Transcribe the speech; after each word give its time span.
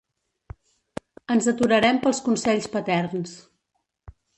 Ens 1.37 1.49
aturarem 1.53 2.03
pels 2.07 2.25
consells 2.31 2.71
paterns. 2.79 3.41